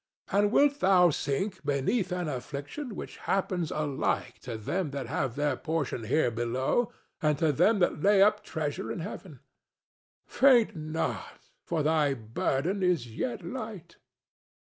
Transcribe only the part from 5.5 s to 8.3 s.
portion here below and to them that lay